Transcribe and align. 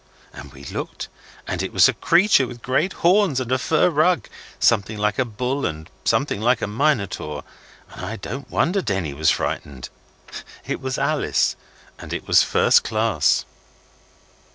And 0.33 0.51
we 0.51 0.63
looked, 0.63 1.09
and 1.45 1.61
it 1.61 1.71
was 1.71 1.87
a 1.87 1.93
creature 1.93 2.47
with 2.47 2.63
great 2.63 2.91
horns 3.05 3.39
and 3.39 3.51
a 3.51 3.59
fur 3.59 3.87
rug 3.91 4.27
something 4.59 4.97
like 4.97 5.19
a 5.19 5.25
bull 5.25 5.63
and 5.63 5.91
something 6.05 6.41
like 6.41 6.59
a 6.59 6.65
minotaur 6.67 7.43
and 7.91 8.03
I 8.03 8.15
don't 8.15 8.49
wonder 8.49 8.81
Denny 8.81 9.13
was 9.13 9.29
frightened. 9.29 9.89
It 10.65 10.81
was 10.81 10.97
Alice, 10.97 11.55
and 11.99 12.13
it 12.13 12.27
was 12.27 12.41
first 12.41 12.83
class. 12.83 13.45